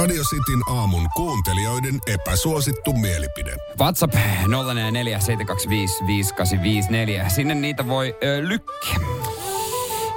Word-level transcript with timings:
Radio 0.00 0.22
Cityn 0.22 0.62
aamun 0.66 1.08
kuuntelijoiden 1.16 1.98
epäsuosittu 2.06 2.92
mielipide. 2.92 3.56
WhatsApp 3.80 4.14
0447255854. 4.14 4.18
Sinne 7.28 7.54
niitä 7.54 7.88
voi 7.88 8.16
ö, 8.24 8.48
lykkiä. 8.48 8.96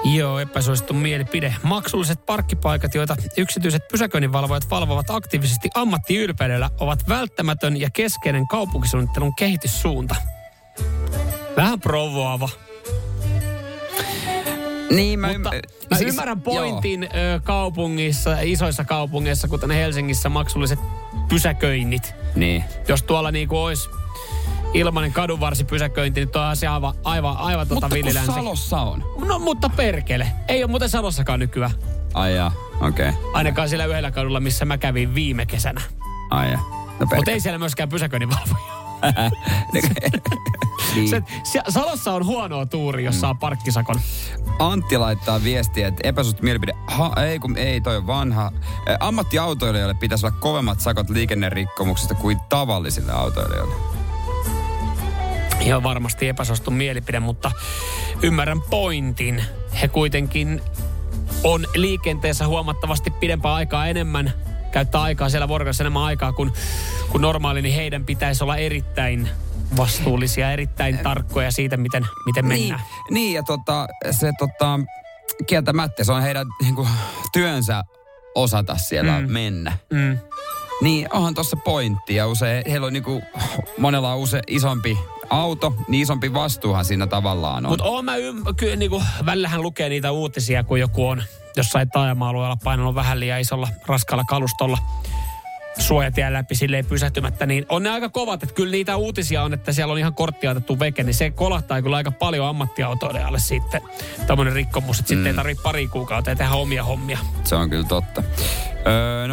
Joo, 0.04 0.40
epäsuosittu 0.40 0.94
mielipide. 0.94 1.56
Maksulliset 1.64 2.26
parkkipaikat, 2.26 2.96
joita 2.96 3.16
yksityiset 3.38 3.88
pysäköinninvalvojat 3.92 4.70
valvovat 4.70 5.10
aktiivisesti 5.10 5.70
ammattiylpeydellä, 5.76 6.70
ovat 6.80 7.10
välttämätön 7.10 7.80
ja 7.80 7.90
keskeinen 7.90 8.48
kaupunkisuunnittelun 8.48 9.36
kehityssuunta. 9.36 10.16
Vähän 11.58 11.80
provoava. 11.80 12.50
Niin, 14.96 15.20
mä, 15.20 15.34
Mutta 15.34 15.50
ymm- 15.50 15.88
mä 15.92 15.98
siis- 15.98 16.10
ymmärrän 16.10 16.42
joo. 16.46 16.56
pointin 16.56 17.04
ö, 17.04 17.08
kaupungissa, 17.44 18.38
isoissa 18.42 18.84
kaupungeissa, 18.84 19.48
kuten 19.48 19.72
Helsingissä, 19.72 20.30
maksulliset 20.30 20.80
pysäköinnit. 21.30 22.14
Niin. 22.36 22.64
Jos 22.88 23.04
tuolla 23.04 23.32
niinku 23.32 23.58
olisi 23.58 23.90
ilmainen 24.74 25.14
kadunvarsipysäköinti, 25.14 26.20
niin 26.22 26.30
tuo 26.30 26.56
se 26.56 26.68
aivan, 26.68 26.94
aivan, 27.04 27.38
aivan 27.38 27.68
tota 27.68 27.90
Mutta 27.90 28.20
kun. 28.26 28.36
Salossa 28.36 28.82
on. 28.82 29.04
No 29.26 29.40
mutta 29.40 29.70
perkele. 29.70 30.28
Ei 30.48 30.64
ole 30.64 30.70
muuten 30.70 30.90
Salossakaan 30.90 31.40
nykyään. 31.40 31.72
Ai 32.14 32.36
jaa, 32.36 32.52
okei. 32.82 33.10
Okay. 33.10 33.22
Ainakaan 33.34 33.70
sillä 33.70 33.86
yhdellä 33.86 34.12
kadulla, 34.12 34.40
missä 34.40 34.66
mä 34.66 34.78
kävin 34.78 35.16
viime 35.16 35.46
kesänä. 35.46 35.82
Ai 36.30 36.52
jaa. 36.52 36.62
No 37.00 37.08
Mutta 37.16 37.32
ei 37.32 37.40
siellä 37.40 37.60
myöskään 37.60 37.90
pysäköinninvalvoja. 37.90 38.74
niin. 40.96 41.10
Se, 41.10 41.24
se, 41.44 41.62
Salossa 41.70 42.14
on 42.14 42.26
huonoa 42.26 42.66
tuuri, 42.66 43.04
jos 43.04 43.20
saa 43.22 43.36
parkkisakon. 43.36 44.00
Antti 44.60 44.98
laittaa 44.98 45.44
viestiä, 45.44 45.88
että 45.88 46.08
epäsuosittu 46.08 46.44
mielipide. 46.44 46.74
Ha, 46.88 47.14
ei 47.28 47.40
kun 47.40 47.58
ei, 47.58 47.82
toi 47.82 47.98
on 47.98 48.08
vanha. 48.08 48.52
Ammattiautoilijoille 49.00 49.94
pitäisi 49.94 50.26
olla 50.26 50.38
kovemmat 50.40 50.80
sakot 50.80 51.10
liikennerikkomuksista 51.10 52.16
kuin 52.16 52.40
tavallisille 52.50 53.12
autoilijoille. 53.12 53.76
Ihan 55.62 55.84
varmasti 55.84 56.28
epäsuosittu 56.28 56.72
mielipide, 56.72 57.20
mutta 57.20 57.52
ymmärrän 58.22 58.62
pointin. 58.62 59.44
He 59.82 59.88
kuitenkin 59.88 60.62
on 61.44 61.68
liikenteessä 61.76 62.48
huomattavasti 62.48 63.12
pidempää 63.12 63.54
aikaa 63.54 63.88
enemmän, 63.88 64.34
käyttää 64.74 65.02
aikaa 65.02 65.30
siellä 65.30 65.48
vuorokaudessa 65.48 65.84
enemmän 65.84 66.04
aikaa 66.04 66.34
kuin, 66.34 66.52
kuin 67.12 67.22
normaali, 67.22 67.62
niin 67.62 67.76
heidän 67.76 68.06
pitäisi 68.06 68.44
olla 68.44 68.58
erittäin 68.58 69.30
vastuullisia, 69.78 70.52
erittäin 70.52 71.00
tarkkoja 71.00 71.52
siitä, 71.52 71.78
miten, 71.78 72.08
miten 72.26 72.48
Niin, 72.48 72.62
mennään. 72.62 72.82
niin 73.12 73.34
ja 73.34 73.44
tota, 73.44 73.88
se 74.12 74.32
tota, 74.40 74.80
kieltämättä 75.48 76.04
se 76.04 76.12
on 76.12 76.22
heidän 76.22 76.48
niin 76.62 76.76
kuin, 76.76 76.88
työnsä 77.34 77.84
osata 78.36 78.78
siellä 78.78 79.22
mm. 79.22 79.32
mennä. 79.32 79.78
Mm. 79.90 80.18
Niin, 80.82 81.08
onhan 81.14 81.34
tuossa 81.34 81.58
pointti. 81.58 82.16
Ja 82.16 82.28
usein, 82.28 82.64
heillä 82.72 82.88
on 82.88 82.94
niinku, 82.94 83.22
monella 83.78 84.14
on 84.14 84.20
use, 84.20 84.42
isompi 84.48 84.98
auto, 85.30 85.76
niin 85.88 86.04
isompi 86.04 86.34
vastuuhan 86.34 86.86
siinä 86.86 87.08
tavallaan 87.08 87.66
on. 87.66 87.72
Mutta 87.72 87.86
oon 87.86 88.06
mä 88.06 88.16
ym- 88.16 88.56
kyllä 88.58 88.76
niinku, 88.76 89.04
välillähän 89.26 89.62
lukee 89.62 89.90
niitä 89.90 90.12
uutisia, 90.12 90.64
kun 90.64 90.80
joku 90.80 91.08
on 91.08 91.24
jossain 91.56 91.90
taajama-alueella 91.90 92.58
painanut 92.64 92.96
vähän 92.96 93.20
liian 93.20 93.42
isolla 93.42 93.68
raskalla 93.88 94.24
kalustolla 94.24 94.78
suojatien 95.80 96.34
läpi 96.34 96.56
silleen 96.56 96.86
pysähtymättä, 96.86 97.46
niin 97.46 97.66
on 97.70 97.84
ne 97.84 97.90
aika 97.90 98.10
kovat, 98.10 98.44
että 98.44 98.56
kyllä 98.56 98.72
niitä 98.72 98.96
uutisia 98.96 99.44
on, 99.44 99.54
että 99.54 99.72
siellä 99.72 99.92
on 99.92 100.00
ihan 100.00 100.14
korttia 100.14 100.52
otettu 100.52 100.80
veke, 100.80 101.04
niin 101.04 101.14
se 101.14 101.32
kolahtaa 101.32 101.82
kyllä 101.82 101.96
aika 101.98 102.12
paljon 102.12 102.48
ammattiautoilijalle 102.48 103.40
sitten 103.40 103.82
tämmöinen 104.28 104.54
rikkomus, 104.54 105.00
että 105.00 105.10
sitten 105.10 105.28
ei 105.28 105.34
tarvitse 105.34 105.64
pari 105.64 105.88
kuukautta 105.88 106.36
tehdä 106.36 106.52
omia 106.52 106.84
hommia. 106.84 107.18
Se 107.44 107.56
on 107.56 107.70
kyllä 107.70 107.86
totta. 107.88 108.24
Öö, 108.88 109.28
0447255854 109.28 109.30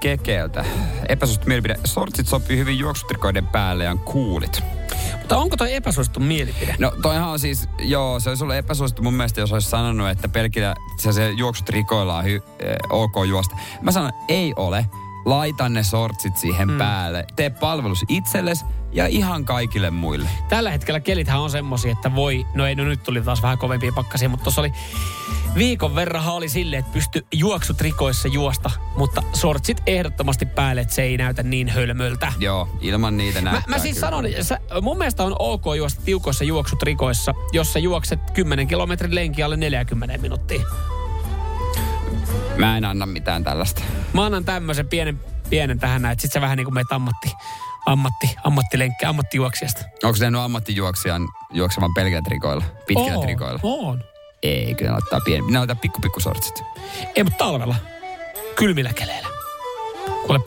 kekeltä. 0.00 0.64
Epäsuosittu 1.08 1.48
mielipide. 1.48 1.76
Sortsit 1.84 2.26
sopii 2.28 2.58
hyvin 2.58 2.78
juoksutrikoiden 2.78 3.46
päälle 3.46 3.84
ja 3.84 3.90
on 3.90 3.98
kuulit. 3.98 4.62
Mutta 5.26 5.38
onko 5.38 5.56
toi 5.56 5.74
epäsuosittu 5.74 6.20
mielipide? 6.20 6.74
No 6.78 6.92
toihan 7.02 7.28
on 7.28 7.38
siis, 7.38 7.68
joo, 7.78 8.20
se 8.20 8.28
olisi 8.28 8.44
ollut 8.44 8.56
epäsuosittu 8.56 9.02
mun 9.02 9.14
mielestä, 9.14 9.40
jos 9.40 9.52
olisi 9.52 9.70
sanonut, 9.70 10.08
että 10.08 10.28
pelkillä 10.28 10.74
se, 10.98 11.12
se 11.12 11.30
juoksutrikoilla 11.30 12.16
on 12.16 12.24
hy, 12.24 12.34
eh, 12.58 12.76
ok 12.90 13.12
juosta. 13.28 13.56
Mä 13.82 13.92
sanon, 13.92 14.12
ei 14.28 14.52
ole. 14.56 14.86
Laita 15.26 15.68
ne 15.68 15.82
sortsit 15.82 16.36
siihen 16.36 16.68
mm. 16.68 16.78
päälle. 16.78 17.26
Tee 17.36 17.50
palvelus 17.50 18.04
itsellesi 18.08 18.64
ja 18.92 19.06
ihan 19.06 19.44
kaikille 19.44 19.90
muille. 19.90 20.28
Tällä 20.48 20.70
hetkellä 20.70 21.00
kelithän 21.00 21.40
on 21.40 21.50
semmosia, 21.50 21.92
että 21.92 22.14
voi, 22.14 22.46
no 22.54 22.66
ei, 22.66 22.74
no 22.74 22.84
nyt 22.84 23.02
tuli 23.02 23.22
taas 23.22 23.42
vähän 23.42 23.58
kovempia 23.58 23.92
pakkasia, 23.92 24.28
mutta 24.28 24.44
tuossa 24.44 24.60
oli 24.60 24.72
viikon 25.54 25.94
verran 25.94 26.26
oli 26.26 26.48
silleen, 26.48 26.80
että 26.80 26.92
pysty 26.92 27.26
juoksutrikoissa 27.34 28.28
juosta, 28.28 28.70
mutta 28.96 29.22
sortsit 29.32 29.82
ehdottomasti 29.86 30.46
päälle, 30.46 30.80
että 30.80 30.94
se 30.94 31.02
ei 31.02 31.16
näytä 31.16 31.42
niin 31.42 31.68
hölmöltä. 31.68 32.32
Joo, 32.38 32.68
ilman 32.80 33.16
niitä 33.16 33.40
Mä, 33.40 33.50
näyttää 33.50 33.76
mä 33.76 33.78
siis 33.78 33.96
kyllä. 33.96 34.06
sanon, 34.06 34.24
sä, 34.40 34.60
mun 34.82 34.98
mielestä 34.98 35.24
on 35.24 35.36
ok 35.38 35.64
juosta 35.76 36.02
tiukoissa 36.04 36.44
juoksutrikoissa, 36.44 37.34
jos 37.52 37.72
sä 37.72 37.78
juokset 37.78 38.30
10 38.30 38.66
kilometrin 38.66 39.14
lenki 39.14 39.42
alle 39.42 39.56
40 39.56 40.18
minuuttia. 40.18 40.60
Mä 42.58 42.76
en 42.76 42.84
anna 42.84 43.06
mitään 43.06 43.44
tällaista. 43.44 43.82
Mä 44.12 44.24
annan 44.24 44.44
tämmöisen 44.44 44.88
pienen, 44.88 45.20
pienen 45.50 45.78
tähän 45.78 46.02
näin, 46.02 46.12
että 46.12 46.22
sit 46.22 46.32
sä 46.32 46.40
vähän 46.40 46.56
niin 46.56 46.64
kuin 46.64 46.74
meet 46.74 46.92
ammatti, 46.92 47.32
ammatti, 47.86 48.36
ammattilenkki, 48.44 49.04
ammattijuoksijasta. 49.04 49.84
Onko 50.02 50.16
se 50.16 50.26
ammattijuoksijan 50.26 51.22
juoksevan 51.52 51.94
pelkillä 51.94 52.22
trikoilla? 52.22 52.64
Pitkillä 52.86 53.18
On, 53.18 53.22
trikoilla? 53.22 53.60
On. 53.62 54.04
Ei, 54.42 54.74
kyllä 54.74 54.90
ne 54.90 54.96
ottaa 54.96 55.20
pieni. 55.20 55.52
Ne 55.52 55.60
ottaa 55.60 55.76
pikku 55.76 56.00
pikku 56.00 56.20
sortsit. 56.20 56.62
Ei, 57.16 57.24
mutta 57.24 57.44
talvella. 57.44 57.74
Kylmillä 58.56 58.92
keleillä. 58.92 59.28
Kuule, 60.26 60.40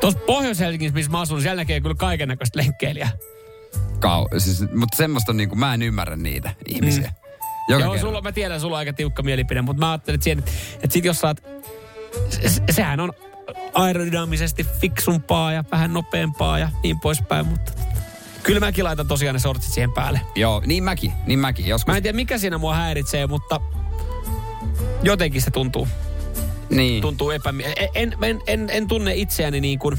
tuossa 0.00 0.20
Pohjois-Helsingissä, 0.26 0.94
missä 0.94 1.10
mä 1.10 1.20
asun, 1.20 1.36
niin 1.36 1.42
siellä 1.42 1.60
näkee 1.60 1.80
kyllä 1.80 1.94
kaiken 1.94 2.28
näköistä 2.28 2.58
lenkkeilijää. 2.58 3.10
Kau, 4.00 4.28
siis, 4.38 4.60
mutta 4.60 4.96
semmoista 4.96 5.32
niinku, 5.32 5.56
mä 5.56 5.74
en 5.74 5.82
ymmärrä 5.82 6.16
niitä 6.16 6.50
ihmisiä. 6.68 7.08
Mm. 7.08 7.19
Joka 7.68 7.84
Joo, 7.84 7.98
sulla, 7.98 8.22
mä 8.22 8.32
tiedän, 8.32 8.60
sulla 8.60 8.76
on 8.76 8.78
aika 8.78 8.92
tiukka 8.92 9.22
mielipide, 9.22 9.62
mutta 9.62 9.80
mä 9.80 9.90
ajattelin, 9.90 10.14
että, 10.14 10.24
siihen, 10.24 10.38
että, 10.38 10.50
että 10.74 10.92
sit 10.94 11.04
jos 11.04 11.24
oot, 11.24 11.36
se, 12.28 12.62
sehän 12.70 13.00
on 13.00 13.12
aerodynaamisesti 13.74 14.66
fiksumpaa 14.80 15.52
ja 15.52 15.64
vähän 15.72 15.92
nopeampaa 15.92 16.58
ja 16.58 16.68
niin 16.82 17.00
poispäin, 17.00 17.46
mutta 17.46 17.72
kyllä 18.42 18.60
mäkin 18.60 18.84
laitan 18.84 19.08
tosiaan 19.08 19.34
ne 19.34 19.40
sortsit 19.40 19.72
siihen 19.72 19.92
päälle. 19.92 20.20
Joo, 20.34 20.62
niin 20.66 20.84
mäkin, 20.84 21.12
niin 21.26 21.38
mäkin. 21.38 21.66
Joskus, 21.66 21.86
Mä 21.86 21.96
en 21.96 22.02
tiedä, 22.02 22.16
mikä 22.16 22.38
siinä 22.38 22.58
mua 22.58 22.74
häiritsee, 22.74 23.26
mutta 23.26 23.60
jotenkin 25.02 25.42
se 25.42 25.50
tuntuu, 25.50 25.88
niin, 26.70 27.02
tuntuu 27.02 27.30
epämie... 27.30 27.72
En, 27.76 27.88
en, 27.94 28.16
en, 28.22 28.40
en, 28.46 28.70
en 28.72 28.88
tunne 28.88 29.14
itseäni 29.14 29.60
niin 29.60 29.78
kuin... 29.78 29.98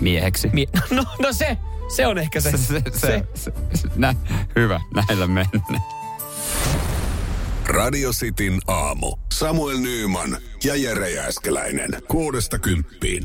mieheksi. 0.00 0.50
Mie- 0.52 0.68
no, 0.96 1.04
no 1.22 1.32
se, 1.32 1.58
se 1.96 2.06
on 2.06 2.18
ehkä 2.18 2.40
se. 2.40 2.50
se, 2.50 2.56
se, 2.56 2.82
se, 2.92 3.24
se, 3.34 3.52
se, 3.74 3.88
nä, 3.96 4.14
hyvä, 4.56 4.80
näillä 4.94 5.26
mennään. 5.26 5.99
Radio 7.70 8.10
Cityn 8.10 8.60
aamu. 8.66 9.16
Samuel 9.32 9.78
Nyyman 9.78 10.36
ja 10.64 10.76
Jere 10.76 11.10
Jäskeläinen. 11.10 11.90
Kuudesta 12.08 12.58
kymppiin. 12.58 13.24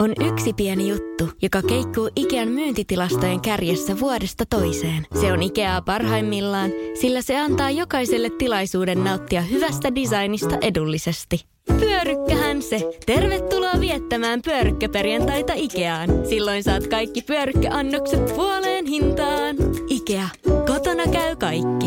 On 0.00 0.12
yksi 0.32 0.52
pieni 0.52 0.88
juttu, 0.88 1.30
joka 1.42 1.62
keikkuu 1.62 2.10
Ikean 2.16 2.48
myyntitilastojen 2.48 3.40
kärjessä 3.40 4.00
vuodesta 4.00 4.46
toiseen. 4.46 5.06
Se 5.20 5.32
on 5.32 5.42
Ikeaa 5.42 5.82
parhaimmillaan, 5.82 6.70
sillä 7.00 7.22
se 7.22 7.38
antaa 7.38 7.70
jokaiselle 7.70 8.30
tilaisuuden 8.30 9.04
nauttia 9.04 9.40
hyvästä 9.40 9.94
designista 9.94 10.58
edullisesti. 10.62 11.40
Pyörykkähän 11.80 12.62
se. 12.62 12.90
Tervetuloa 13.06 13.80
viettämään 13.80 14.42
pyörykkäperjantaita 14.42 15.52
Ikeaan. 15.56 16.08
Silloin 16.28 16.64
saat 16.64 16.86
kaikki 16.86 17.22
pyörykkäannokset 17.22 18.26
puoleen 18.26 18.86
hintaan. 18.86 19.56
Ikea. 19.88 20.28
Kotona 20.66 21.04
käy 21.12 21.36
kaikki. 21.36 21.86